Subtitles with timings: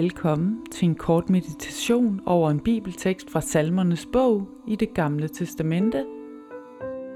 [0.00, 6.04] Velkommen til en kort meditation over en bibeltekst fra Salmernes bog i det gamle testamente,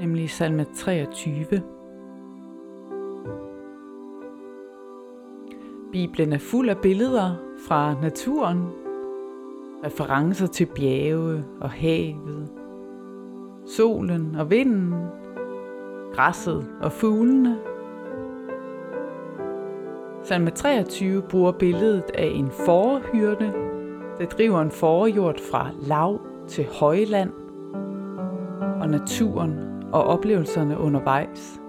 [0.01, 1.62] nemlig salme 23.
[5.93, 7.37] Bibelen er fuld af billeder
[7.69, 8.62] fra naturen,
[9.85, 12.53] referencer til bjerge og havet,
[13.66, 14.95] solen og vinden,
[16.15, 17.59] græsset og fuglene–
[20.24, 23.52] Salme 23 bruger billedet af en forhyrde,
[24.19, 27.30] der driver en forjord fra lav til højland,
[28.80, 29.59] og naturen
[29.92, 31.60] og oplevelserne undervejs.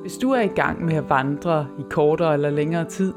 [0.00, 3.14] Hvis du er i gang med at vandre i kortere eller længere tid,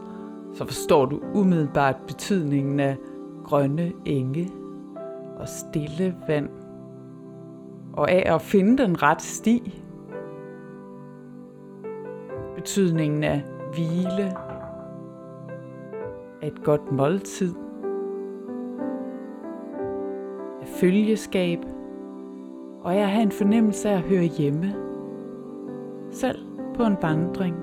[0.54, 2.98] så forstår du umiddelbart betydningen af
[3.44, 4.50] grønne enge
[5.38, 6.50] og stille vand,
[7.94, 9.81] og af at finde den rette sti
[12.62, 14.34] betydningen af hvile,
[16.42, 17.54] af et godt måltid,
[20.62, 21.60] af følgeskab,
[22.84, 24.74] og jeg at have en fornemmelse af at høre hjemme,
[26.12, 26.38] selv
[26.76, 27.56] på en vandring.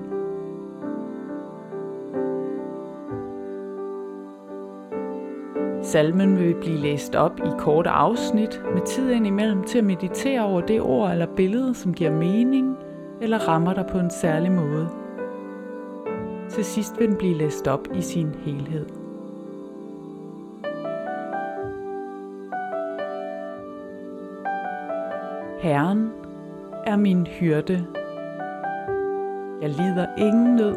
[5.81, 10.61] Salmen vil blive læst op i korte afsnit med tid imellem til at meditere over
[10.61, 12.68] det ord eller billede, som giver mening–
[13.21, 14.89] eller rammer dig på en særlig måde.
[16.49, 18.85] Til sidst vil den blive læst op i sin helhed.
[25.59, 26.11] Herren
[26.85, 27.85] er min hyrde.
[29.61, 30.75] Jeg lider ingen nød.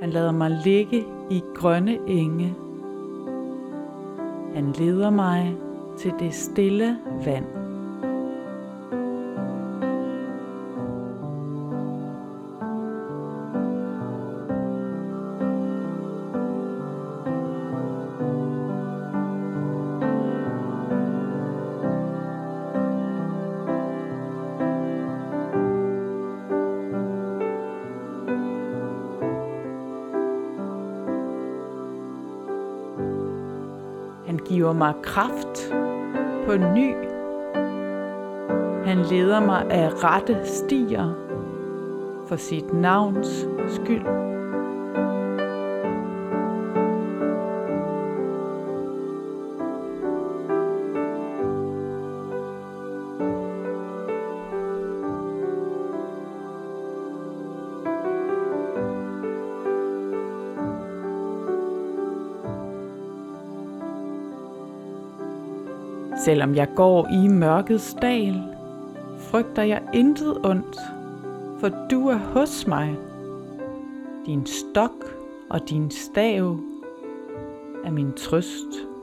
[0.00, 2.54] Han lader mig ligge i grønne enge.
[4.54, 5.56] Han leder mig
[5.98, 7.63] til det stille vand.
[34.54, 35.72] Giver mig kraft
[36.46, 36.94] på ny.
[38.84, 41.14] Han leder mig af rette stier
[42.26, 44.06] for sit navns skyld.
[66.24, 68.36] Selvom jeg går i mørkets dal,
[69.18, 70.78] frygter jeg intet ondt,
[71.60, 72.94] for du er hos mig.
[74.26, 75.04] Din stok
[75.50, 76.56] og din stav
[77.84, 78.93] er min trøst.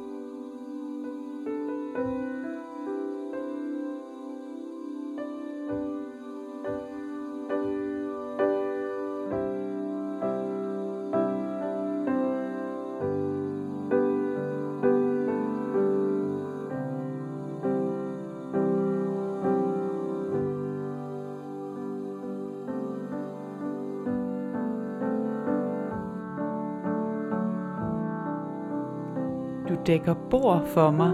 [29.86, 31.12] Dækker bord for mig,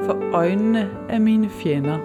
[0.00, 1.98] for øjnene af mine fjender.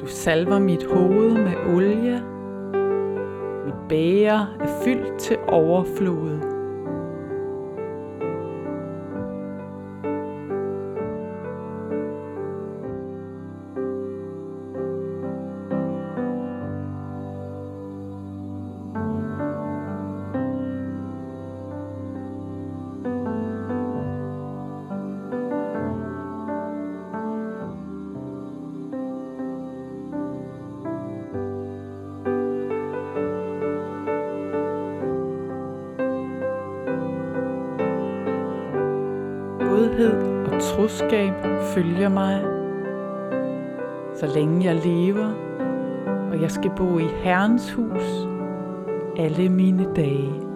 [0.00, 2.22] Du salver mit hoved med olie.
[3.64, 6.57] Mit bæger er fyldt til overflodet.
[39.98, 41.32] Godhed og troskab
[41.74, 42.42] følger mig,
[44.14, 45.32] så længe jeg lever,
[46.30, 48.02] og jeg skal bo i Herrens hus
[49.16, 50.47] alle mine dage.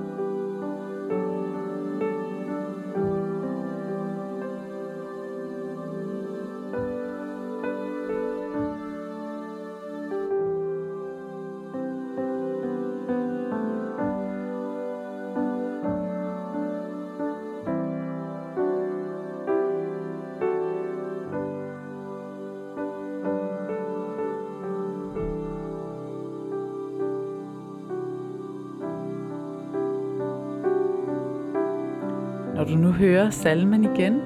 [32.54, 34.20] Når du nu hører salmen igen,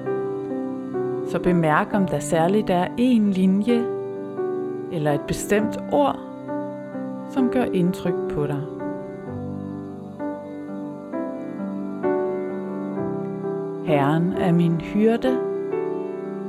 [1.27, 3.83] så bemærk om der særligt er en linje
[4.91, 6.19] eller et bestemt ord,
[7.29, 8.61] som gør indtryk på dig.
[13.85, 15.37] Herren er min hyrde,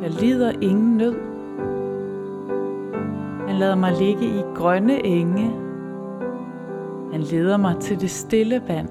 [0.02, 1.14] jeg lider ingen nød.
[3.48, 5.50] Han lader mig ligge i grønne enge.
[7.12, 8.88] Han leder mig til det stille vand.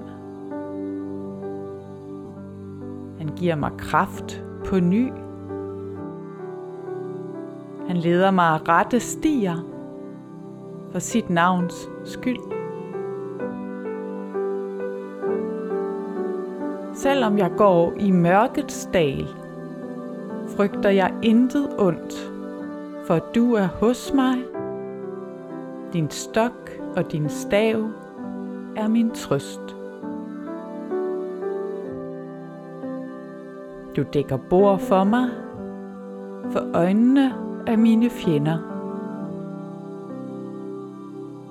[3.28, 5.12] Han giver mig kraft på ny.
[7.86, 9.56] Han leder mig af rette stier
[10.92, 12.38] for sit navns skyld.
[16.94, 19.28] Selvom jeg går i mørkets dal,
[20.56, 22.32] frygter jeg intet ondt,
[23.06, 24.38] for du er hos mig.
[25.92, 27.88] Din stok og din stav
[28.76, 29.77] er min trøst.
[33.98, 35.28] Du dækker bord for mig,
[36.52, 37.34] for øjnene
[37.66, 38.58] af mine fjender.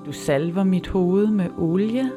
[0.06, 2.10] Du salver mit hoved med olie.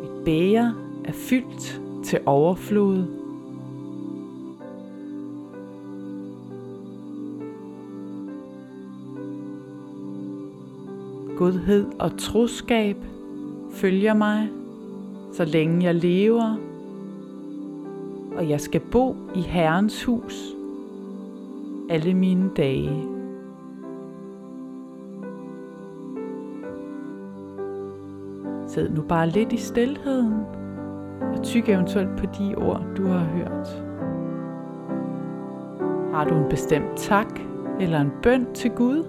[0.00, 0.72] Mit bæger
[1.04, 3.04] er fyldt til overflod.
[11.38, 12.96] Godhed og troskab
[13.70, 14.48] følger mig,
[15.32, 16.56] så længe jeg lever,
[18.36, 20.54] og jeg skal bo i Herrens hus
[21.90, 23.04] alle mine dage.
[28.66, 30.34] Sid nu bare lidt i stilheden
[31.20, 33.84] og tyk eventuelt på de ord, du har hørt.
[36.14, 37.40] Har du en bestemt tak
[37.80, 39.04] eller en bøn til Gud?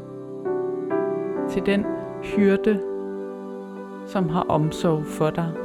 [1.49, 1.85] Til den
[2.23, 2.79] hyrde,
[4.05, 5.64] som har omsorg for dig?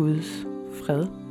[0.00, 0.46] Guds
[0.80, 1.29] fred.